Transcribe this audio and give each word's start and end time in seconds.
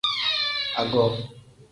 Ago. 0.83 1.03